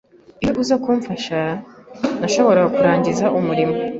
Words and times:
Iyo 0.41 0.51
uza 0.61 0.75
kumfasha, 0.83 1.39
nashoboraga 2.19 2.69
kurangiza 2.77 3.25
umurimo. 3.39 3.75